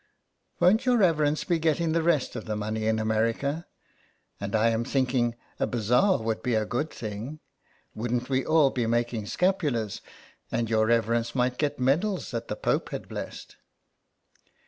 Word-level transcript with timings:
"Won't 0.59 0.87
your 0.87 0.97
reverence 0.97 1.43
be 1.43 1.59
getting 1.59 1.91
the 1.91 2.01
rest 2.01 2.35
of 2.35 2.45
the 2.45 2.55
money 2.55 2.87
in 2.87 2.97
America? 2.97 3.67
And 4.39 4.55
I 4.55 4.69
am 4.71 4.83
thinking 4.83 5.35
a 5.59 5.67
bazaar 5.67 6.17
would 6.19 6.41
be 6.41 6.55
a 6.55 6.65
good 6.65 6.89
thing. 6.89 7.39
Wouldn't 7.93 8.27
we 8.27 8.43
all 8.43 8.71
be 8.71 8.87
making 8.87 9.27
scapulars, 9.27 10.01
and 10.51 10.71
your 10.71 10.87
reverence 10.87 11.35
might 11.35 11.59
get 11.59 11.79
medals 11.79 12.31
that 12.31 12.47
the 12.47 12.55
Pope 12.55 12.89
had 12.89 13.07
blessed." 13.09 13.57